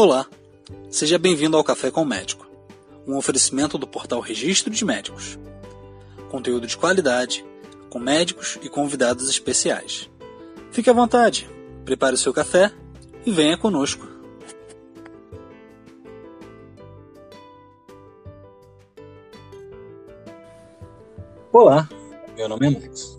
[0.00, 0.28] Olá,
[0.88, 2.46] seja bem-vindo ao Café com o Médico,
[3.04, 5.36] um oferecimento do portal Registro de Médicos.
[6.30, 7.44] Conteúdo de qualidade,
[7.90, 10.08] com médicos e convidados especiais.
[10.70, 11.50] Fique à vontade,
[11.84, 12.72] prepare o seu café
[13.26, 14.06] e venha conosco.
[21.52, 21.88] Olá,
[22.36, 23.17] meu nome é Max.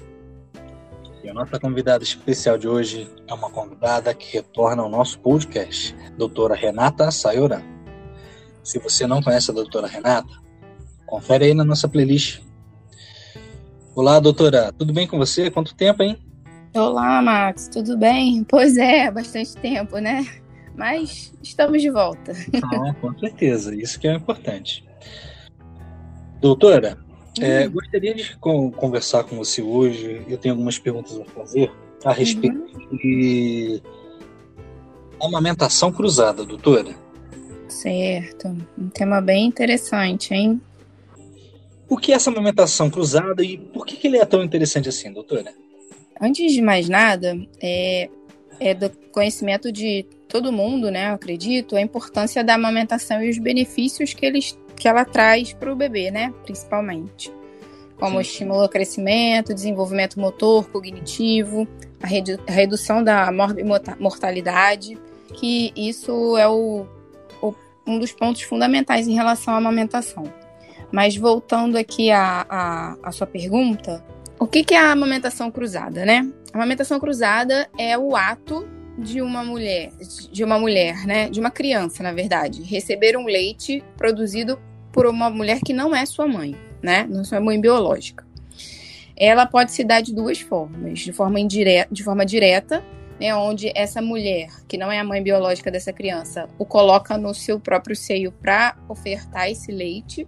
[1.21, 5.93] E a nossa convidada especial de hoje é uma convidada que retorna ao nosso podcast,
[6.18, 7.61] doutora Renata Sayoran.
[8.64, 10.33] Se você não conhece a doutora Renata,
[11.05, 12.42] confere aí na nossa playlist.
[13.93, 15.51] Olá, doutora, tudo bem com você?
[15.51, 16.18] Quanto tempo, hein?
[16.73, 18.45] Olá, Max, tudo bem?
[18.45, 20.25] Pois é, bastante tempo, né?
[20.73, 22.31] Mas estamos de volta.
[22.64, 24.87] Ah, com certeza, isso que é importante.
[26.39, 26.97] Doutora,
[27.42, 30.24] é, gostaria de conversar com você hoje.
[30.28, 31.71] Eu tenho algumas perguntas a fazer
[32.03, 32.98] a respeito uhum.
[32.98, 33.81] de
[35.22, 36.96] amamentação cruzada, doutora.
[37.68, 38.56] Certo.
[38.78, 40.59] Um tema bem interessante, hein?
[41.88, 45.12] O que é essa amamentação cruzada e por que, que ele é tão interessante assim,
[45.12, 45.53] doutora?
[46.22, 48.09] Antes de mais nada, é,
[48.59, 51.09] é do conhecimento de todo mundo, né?
[51.09, 55.72] Eu acredito, a importância da amamentação e os benefícios que eles que ela traz para
[55.72, 56.33] o bebê, né?
[56.44, 57.31] Principalmente.
[57.99, 58.22] Como Sim.
[58.22, 61.67] estimula o crescimento, desenvolvimento motor, cognitivo,
[62.02, 63.30] a, redu a redução da
[64.00, 64.97] mortalidade,
[65.33, 66.88] que isso é o,
[67.41, 67.53] o,
[67.85, 70.23] um dos pontos fundamentais em relação à amamentação.
[70.91, 74.03] Mas voltando aqui à, à, sua pergunta,
[74.39, 76.27] o que, que é a amamentação cruzada, né?
[76.53, 78.66] A amamentação cruzada é o ato
[78.97, 79.91] de uma mulher,
[80.31, 84.59] de uma mulher, né, de uma criança, na verdade, receber um leite produzido
[85.00, 87.08] por uma mulher que não é sua mãe, né?
[87.09, 88.28] Não é sua mãe biológica.
[89.16, 92.83] Ela pode se dar de duas formas, de forma indireta, de forma direta,
[93.17, 97.33] né, onde essa mulher, que não é a mãe biológica dessa criança, o coloca no
[97.33, 100.28] seu próprio seio para ofertar esse leite,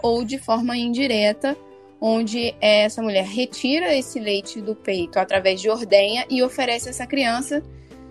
[0.00, 1.56] ou de forma indireta,
[2.00, 7.60] onde essa mulher retira esse leite do peito através de ordenha e oferece essa criança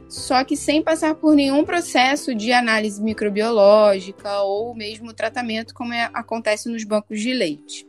[0.07, 6.09] só que sem passar por nenhum processo de análise microbiológica ou mesmo tratamento, como é,
[6.13, 7.87] acontece nos bancos de leite,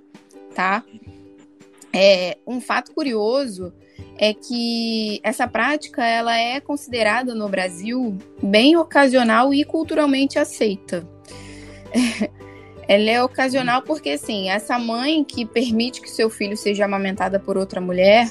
[0.55, 0.83] tá?
[1.93, 3.73] É, um fato curioso
[4.19, 11.07] é que essa prática ela é considerada no Brasil bem ocasional e culturalmente aceita.
[12.89, 17.59] ela é ocasional porque, assim, essa mãe que permite que seu filho seja amamentada por
[17.59, 18.31] outra mulher,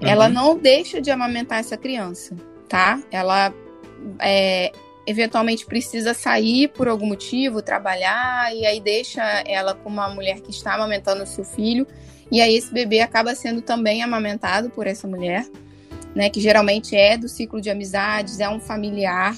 [0.00, 0.08] uhum.
[0.08, 2.34] ela não deixa de amamentar essa criança
[2.68, 3.00] tá?
[3.10, 3.52] Ela
[4.20, 4.72] é,
[5.06, 10.50] eventualmente precisa sair por algum motivo, trabalhar, e aí deixa ela com uma mulher que
[10.50, 11.86] está amamentando o seu filho,
[12.30, 15.46] e aí esse bebê acaba sendo também amamentado por essa mulher,
[16.14, 16.28] né?
[16.28, 19.36] Que geralmente é do ciclo de amizades, é um familiar,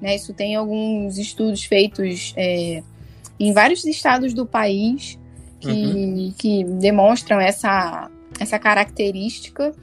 [0.00, 0.14] né?
[0.14, 2.82] Isso tem alguns estudos feitos é,
[3.38, 5.18] em vários estados do país
[5.60, 6.34] que, uhum.
[6.38, 9.74] que demonstram essa, essa característica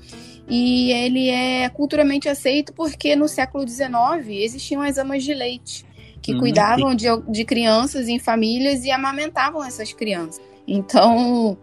[0.49, 3.93] e ele é culturalmente aceito porque no século XIX
[4.29, 5.85] existiam as amas de leite
[6.21, 6.39] que uhum.
[6.39, 10.41] cuidavam de, de crianças em famílias e amamentavam essas crianças.
[10.67, 11.57] Então,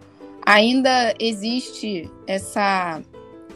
[0.44, 3.02] ainda existe essa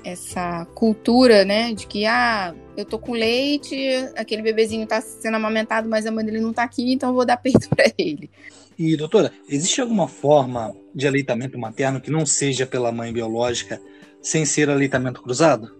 [0.04, 3.76] essa cultura, né, de que ah, eu tô com leite,
[4.16, 7.26] aquele bebezinho tá sendo amamentado, mas a mãe dele não tá aqui, então eu vou
[7.26, 8.30] dar peito para ele.
[8.78, 13.80] E doutora, existe alguma forma de aleitamento materno que não seja pela mãe biológica
[14.20, 15.70] sem ser aleitamento cruzado?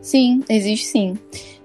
[0.00, 1.18] Sim, existe sim.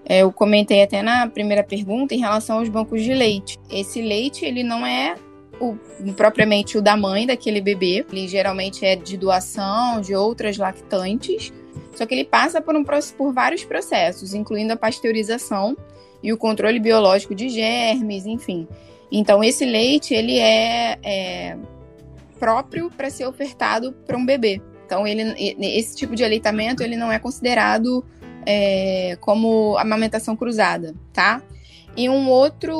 [0.05, 3.59] É, eu comentei até na primeira pergunta em relação aos bancos de leite.
[3.69, 5.15] Esse leite, ele não é
[5.59, 5.75] o,
[6.15, 8.05] propriamente o da mãe daquele bebê.
[8.11, 11.53] Ele geralmente é de doação de outras lactantes.
[11.95, 15.77] Só que ele passa por, um, por vários processos, incluindo a pasteurização
[16.23, 18.67] e o controle biológico de germes, enfim.
[19.11, 21.57] Então, esse leite, ele é, é
[22.39, 24.61] próprio para ser ofertado para um bebê.
[24.89, 25.35] Então, ele,
[25.77, 28.03] esse tipo de aleitamento ele não é considerado
[28.43, 31.43] é, como amamentação cruzada, tá?
[31.95, 32.75] E um outro,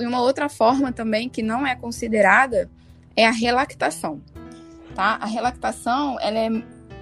[0.00, 2.70] uma outra forma também que não é considerada
[3.14, 4.22] é a relactação,
[4.94, 5.18] tá?
[5.20, 6.48] A relactação ela é,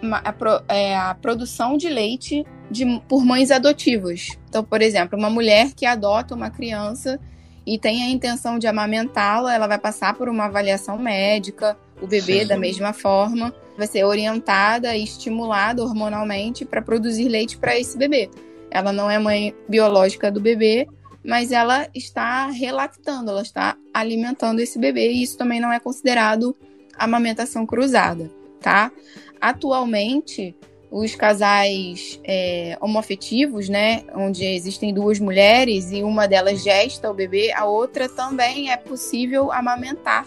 [0.03, 0.35] uma, a,
[0.75, 4.37] é a produção de leite de, por mães adotivas.
[4.49, 7.21] Então, por exemplo, uma mulher que adota uma criança
[7.65, 12.41] e tem a intenção de amamentá-la, ela vai passar por uma avaliação médica, o bebê
[12.41, 12.49] Sim.
[12.49, 18.29] da mesma forma vai ser orientada e estimulada hormonalmente para produzir leite para esse bebê.
[18.71, 20.87] Ela não é mãe biológica do bebê,
[21.25, 26.55] mas ela está relactando, ela está alimentando esse bebê e isso também não é considerado
[26.97, 28.31] amamentação cruzada,
[28.61, 28.93] tá?
[29.41, 30.55] Atualmente,
[30.91, 37.51] os casais é, homoafetivos, né, onde existem duas mulheres e uma delas gesta o bebê,
[37.53, 40.27] a outra também é possível amamentar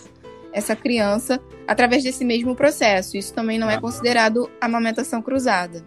[0.54, 3.18] essa criança através desse mesmo processo.
[3.18, 5.84] Isso também não é considerado amamentação cruzada.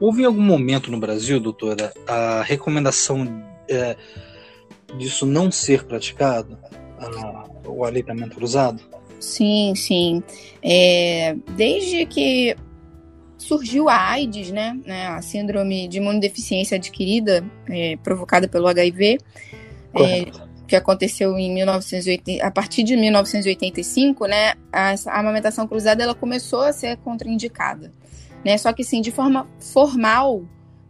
[0.00, 3.96] Houve em algum momento no Brasil, doutora, a recomendação é,
[4.96, 6.56] disso não ser praticado,
[6.98, 8.80] a, o aleitamento cruzado?
[9.18, 10.22] Sim, sim.
[10.62, 12.56] É, desde que
[13.36, 19.18] surgiu a AIDS, né, né, a síndrome de imunodeficiência adquirida é, provocada pelo HIV,
[19.94, 26.60] é, que aconteceu em 1980, a partir de 1985, né, a, amamentação cruzada ela começou
[26.60, 27.90] a ser contraindicada
[28.44, 28.56] né?
[28.56, 30.42] Só que sim, de forma formal,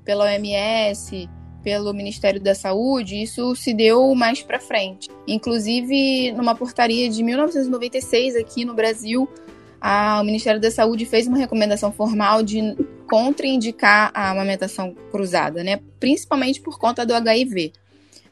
[0.05, 1.29] pela OMS,
[1.63, 5.09] pelo Ministério da Saúde, isso se deu mais para frente.
[5.27, 9.29] Inclusive, numa portaria de 1996 aqui no Brasil,
[9.81, 12.77] a, o Ministério da Saúde fez uma recomendação formal de
[13.09, 15.81] contraindicar a amamentação cruzada, né?
[15.99, 17.73] Principalmente por conta do HIV.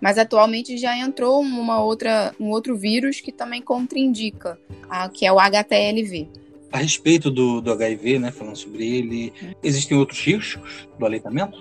[0.00, 4.58] Mas atualmente já entrou uma outra, um outro vírus que também contraindica,
[4.88, 6.28] a, que é o HTLV
[6.72, 9.32] a respeito do, do HIV, né, falando sobre ele,
[9.62, 11.58] existem outros riscos do aleitamento?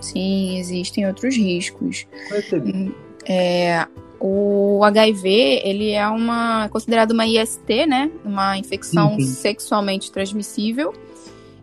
[0.00, 2.06] Sim, existem outros riscos.
[2.52, 2.92] Hum,
[3.26, 3.86] é,
[4.20, 9.20] o HIV, ele é uma considerado uma IST, né, uma infecção uhum.
[9.20, 10.92] sexualmente transmissível,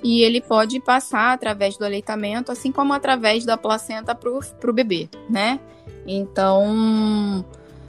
[0.03, 5.09] e ele pode passar através do aleitamento, assim como através da placenta para o bebê,
[5.29, 5.59] né?
[6.07, 7.43] Então,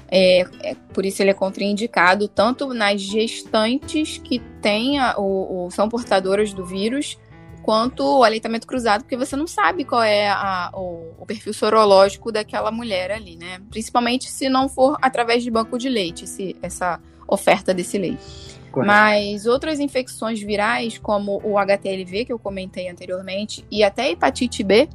[0.09, 5.89] é, é, por isso ele é contraindicado tanto nas gestantes que têm o, o, são
[5.89, 7.19] portadoras do vírus,
[7.63, 12.31] quanto o aleitamento cruzado, porque você não sabe qual é a, o, o, perfil sorológico
[12.31, 13.61] daquela mulher ali, né?
[13.69, 18.56] Principalmente se não for através de banco de leite, esse, essa oferta desse leite.
[18.77, 18.93] Correto.
[18.93, 24.87] Mas outras infecções virais, como o HTLV, que eu comentei anteriormente, e até hepatite B,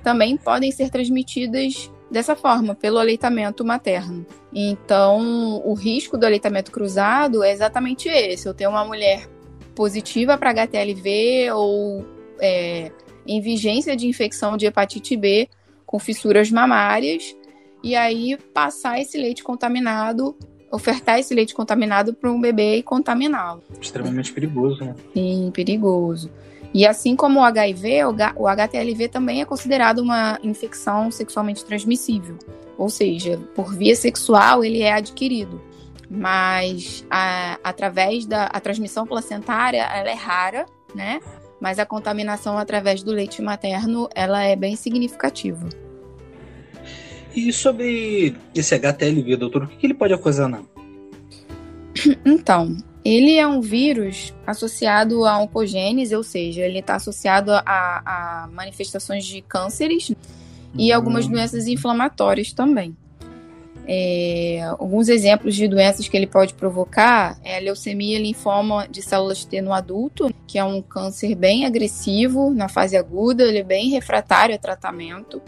[0.00, 4.24] também podem ser transmitidas dessa forma, pelo aleitamento materno.
[4.54, 9.28] Então, o risco do aleitamento cruzado é exatamente esse: eu tenho uma mulher
[9.74, 12.06] positiva para HTLV ou
[12.40, 12.92] é,
[13.26, 15.48] em vigência de infecção de hepatite B
[15.84, 17.36] com fissuras mamárias,
[17.82, 20.36] e aí passar esse leite contaminado,
[20.70, 23.62] ofertar esse leite contaminado para um bebê e contaminá-lo.
[23.80, 24.94] Extremamente perigoso, né?
[25.14, 26.30] Sim, perigoso.
[26.74, 28.00] E assim como o HIV,
[28.36, 32.36] o HTLV também é considerado uma infecção sexualmente transmissível.
[32.76, 35.60] Ou seja, por via sexual ele é adquirido.
[36.10, 41.20] Mas a, através da a transmissão placentária, ela é rara, né?
[41.60, 45.66] Mas a contaminação através do leite materno, ela é bem significativa.
[47.36, 50.62] E sobre esse HTLV, doutor, o que ele pode ocasionar?
[52.24, 58.48] Então, ele é um vírus associado a oncogênese, ou seja, ele está associado a, a,
[58.48, 60.12] manifestações de cânceres
[60.74, 60.96] e uhum.
[60.96, 62.96] algumas doenças inflamatórias também.
[63.86, 69.44] É, alguns exemplos de doenças que ele pode provocar é a leucemia linfoma de células
[69.44, 73.90] T no adulto, que é um câncer bem agressivo na fase aguda, ele é bem
[73.90, 75.40] refratário a tratamento.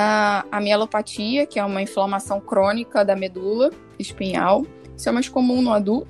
[0.00, 4.64] A, a mielopatia, que é uma inflamação crônica da medula espinhal,
[4.96, 6.06] isso é mais comum no adulto.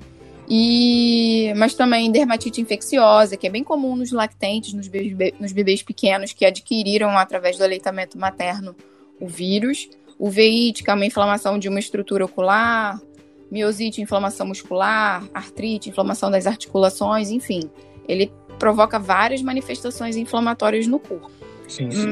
[0.47, 5.83] E, mas também dermatite infecciosa, que é bem comum nos lactentes, nos bebês, nos bebês
[5.83, 8.75] pequenos que adquiriram através do aleitamento materno
[9.19, 9.89] o vírus.
[10.19, 12.99] Uveíte, que é uma inflamação de uma estrutura ocular,
[13.49, 17.69] miosite, inflamação muscular, artrite, inflamação das articulações, enfim.
[18.07, 21.38] Ele provoca várias manifestações inflamatórias no corpo.
[21.69, 22.07] Sim, sim.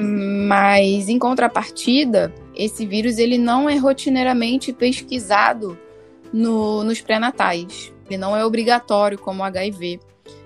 [0.47, 5.77] Mas, em contrapartida, esse vírus ele não é rotineiramente pesquisado
[6.31, 7.91] no, nos pré-natais.
[8.07, 9.99] Ele não é obrigatório, como o HIV,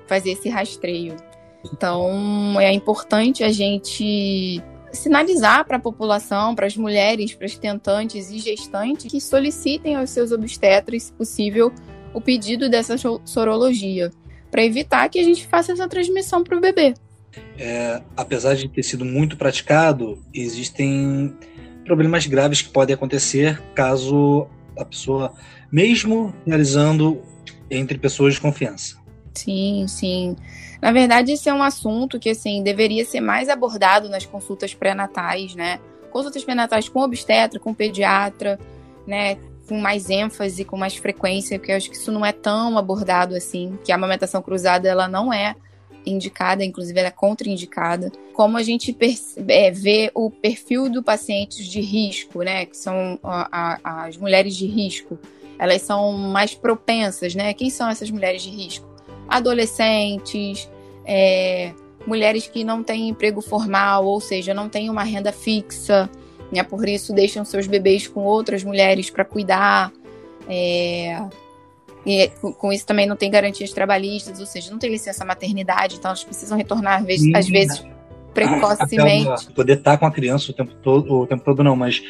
[0.08, 1.16] fazer esse rastreio.
[1.74, 4.64] Então, é importante a gente
[4.94, 10.10] sinalizar para a população, para as mulheres, para as tentantes e gestantes que solicitem aos
[10.10, 11.72] seus obstetras, se possível,
[12.14, 14.12] o pedido dessa sorologia,
[14.50, 16.94] para evitar que a gente faça essa transmissão para o bebê.
[17.58, 21.36] É, apesar de ter sido muito praticado, existem
[21.86, 24.48] problemas graves que podem acontecer caso
[24.78, 25.34] a pessoa,
[25.72, 27.22] mesmo realizando
[27.70, 28.98] entre pessoas de confiança.
[29.34, 30.36] Sim, sim.
[30.82, 35.56] Na verdade, esse é um assunto que assim deveria ser mais abordado nas consultas pré-natais,
[35.56, 35.80] né?
[36.12, 38.60] Consultas pré-natais com obstetra, com pediatra,
[39.08, 39.38] né?
[39.68, 43.36] Com mais ênfase, com mais frequência, porque eu acho que isso não é tão abordado
[43.36, 45.56] assim, que a amamentação cruzada ela não é
[46.06, 48.12] indicada, inclusive ela é contraindicada.
[48.34, 48.96] Como a gente
[49.48, 52.66] é, vê o perfil do paciente de risco, né?
[52.66, 55.18] Que são a, a, as mulheres de risco
[55.62, 57.54] elas são mais propensas, né?
[57.54, 58.90] Quem são essas mulheres de risco?
[59.30, 60.68] Adolescentes,
[61.06, 61.72] é,
[62.08, 66.10] mulheres que não têm emprego formal, ou seja, não têm uma renda fixa,
[66.52, 66.64] né?
[66.64, 69.94] Por isso deixam seus bebês com outras mulheres para cuidar.
[70.50, 71.22] É,
[72.06, 76.10] e com isso também não tem garantias trabalhistas, ou seja, não tem licença maternidade, então
[76.10, 77.86] elas precisam retornar às vezes, às vezes
[78.34, 79.52] precocemente.
[79.54, 82.02] poder estar com a criança o tempo todo, o tempo todo não, mas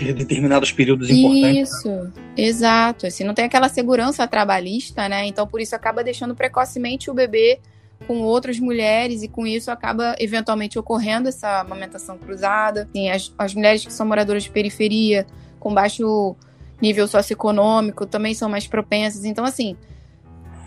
[0.00, 1.70] em determinados períodos importantes.
[1.70, 3.06] Isso, exato.
[3.06, 5.26] Assim, não tem aquela segurança trabalhista, né?
[5.26, 7.60] Então por isso acaba deixando precocemente o bebê
[8.06, 12.82] com outras mulheres e com isso acaba eventualmente ocorrendo essa amamentação cruzada.
[12.82, 15.26] Assim, as, as mulheres que são moradoras de periferia,
[15.58, 16.36] com baixo
[16.80, 19.24] nível socioeconômico, também são mais propensas.
[19.24, 19.76] Então, assim,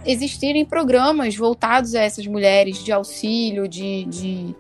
[0.06, 4.56] existirem programas voltados a essas mulheres de auxílio, de, de,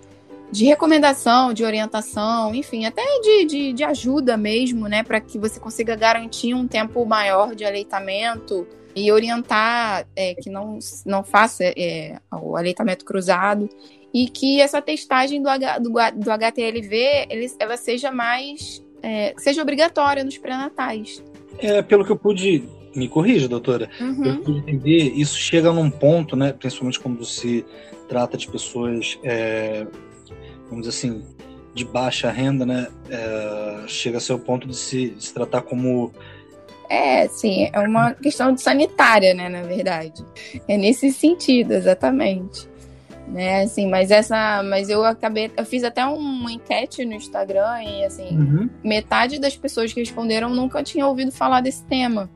[0.52, 5.60] de recomendação, de orientação, enfim, até de, de, de ajuda mesmo, né, para que você
[5.60, 12.20] consiga garantir um tempo maior de aleitamento e orientar é, que não, não faça é,
[12.32, 13.70] o aleitamento cruzado
[14.14, 19.62] e que essa testagem do, H, do, do HTLV ele, ela seja mais é, seja
[19.62, 21.24] obrigatória nos pré-natais.
[21.62, 22.64] É, pelo que eu pude
[22.96, 23.90] me corrija, doutora.
[24.00, 24.26] Uhum.
[24.26, 27.66] Eu pude entender, isso chega num ponto, né, principalmente quando se
[28.10, 29.86] trata de pessoas, é,
[30.70, 31.24] vamos dizer assim,
[31.74, 35.62] de baixa renda, né, é, chega a ser o ponto de se, de se tratar
[35.62, 36.12] como
[36.92, 40.26] é, sim, é uma questão de sanitária, né, na verdade.
[40.68, 42.68] É nesse sentido, exatamente.
[43.32, 48.04] Né, assim, mas essa, mas eu acabei, eu fiz até uma enquete no Instagram e
[48.04, 48.70] assim, uhum.
[48.84, 52.30] metade das pessoas que responderam nunca tinha ouvido falar desse tema,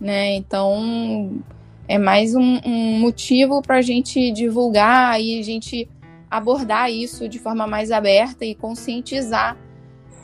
[0.00, 0.34] né?
[0.36, 1.38] Então,
[1.86, 5.86] é mais um, um motivo para a gente divulgar e a gente
[6.30, 9.54] abordar isso de forma mais aberta e conscientizar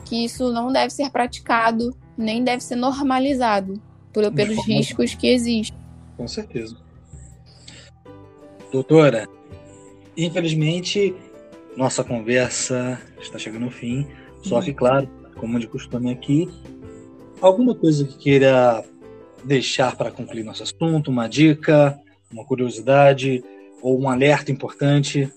[0.06, 5.78] que isso não deve ser praticado nem deve ser normalizado por, pelos riscos que existem.
[6.16, 6.76] Com certeza.
[8.72, 9.28] Doutora,
[10.24, 11.14] infelizmente,
[11.76, 14.06] nossa conversa está chegando ao fim.
[14.42, 16.48] Só que, claro, como de costume aqui,
[17.40, 18.84] alguma coisa que queira
[19.44, 21.98] deixar para concluir nosso assunto, uma dica,
[22.30, 23.44] uma curiosidade
[23.80, 25.32] ou um alerta importante?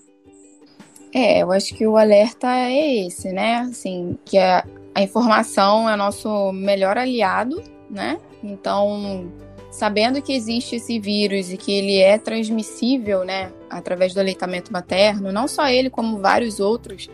[1.14, 3.58] É, eu acho que o alerta é esse, né?
[3.58, 8.18] Assim, que a, a informação é nosso melhor aliado, né?
[8.42, 9.30] Então,
[9.72, 15.32] sabendo que existe esse vírus e que ele é transmissível, né, através do aleitamento materno,
[15.32, 17.08] não só ele, como vários outros,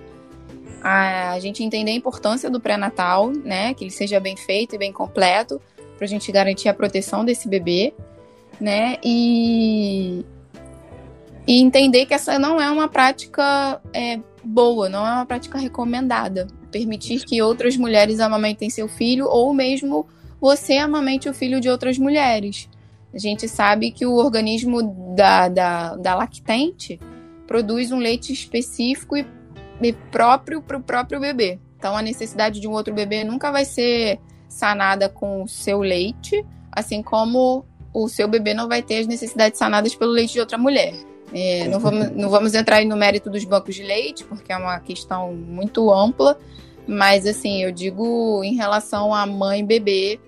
[0.82, 4.92] a gente entender a importância do pré-natal, né, que ele seja bem feito e bem
[4.92, 5.60] completo,
[5.96, 7.94] para a gente garantir a proteção desse bebê,
[8.60, 10.24] né, e,
[11.46, 16.48] e entender que essa não é uma prática é, boa, não é uma prática recomendada,
[16.72, 20.08] permitir que outras mulheres amamentem seu filho ou mesmo
[20.40, 22.68] você amamente o filho de outras mulheres.
[23.12, 27.00] A gente sabe que o organismo da, da, da lactente
[27.46, 29.26] produz um leite específico e,
[29.80, 31.58] e próprio para o próprio bebê.
[31.78, 36.44] Então a necessidade de um outro bebê nunca vai ser sanada com o seu leite,
[36.70, 40.58] assim como o seu bebê não vai ter as necessidades sanadas pelo leite de outra
[40.58, 40.94] mulher.
[41.32, 44.78] É, não, vamos, não vamos entrar no mérito dos bancos de leite, porque é uma
[44.80, 46.38] questão muito ampla,
[46.88, 50.18] mas assim, eu digo em relação a mãe e bebê,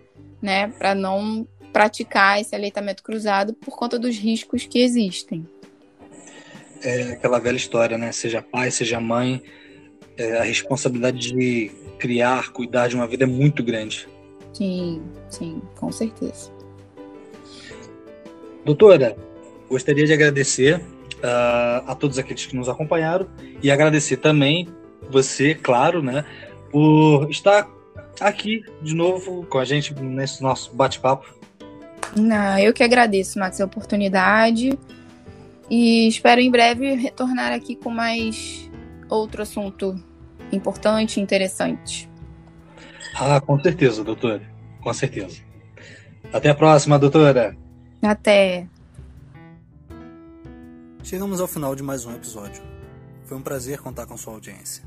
[0.43, 5.49] né, para não praticar esse aleitamento cruzado por conta dos riscos que existem.
[6.83, 8.11] É aquela velha história, né?
[8.13, 9.43] Seja pai, seja mãe,
[10.17, 14.09] é, a responsabilidade de criar, cuidar de uma vida é muito grande.
[14.53, 16.51] Sim, sim, com certeza.
[18.65, 19.17] Doutora,
[19.69, 23.29] gostaria de agradecer uh, a todos aqueles que nos acompanharam
[23.63, 24.69] e agradecer também
[25.11, 26.25] você, claro, né,
[26.71, 27.69] por estar
[28.21, 31.27] aqui de novo com a gente nesse nosso bate-papo.
[32.17, 34.79] Não, eu que agradeço, Max, a oportunidade
[35.69, 38.69] e espero em breve retornar aqui com mais
[39.09, 40.03] outro assunto
[40.53, 42.11] importante e interessante.
[43.15, 44.43] Ah, com certeza, doutora.
[44.81, 45.41] Com certeza.
[46.33, 47.57] Até a próxima, doutora.
[48.03, 48.67] Até.
[51.03, 52.63] Chegamos ao final de mais um episódio.
[53.25, 54.85] Foi um prazer contar com sua audiência.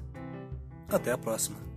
[0.90, 1.73] Até a próxima.